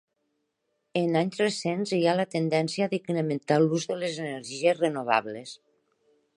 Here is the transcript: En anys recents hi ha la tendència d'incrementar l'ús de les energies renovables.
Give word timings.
En 1.01 1.17
anys 1.21 1.41
recents 1.41 1.93
hi 1.97 1.99
ha 2.11 2.15
la 2.21 2.25
tendència 2.37 2.89
d'incrementar 2.95 3.61
l'ús 3.67 3.87
de 3.93 4.01
les 4.05 4.19
energies 4.27 4.83
renovables. 4.83 5.57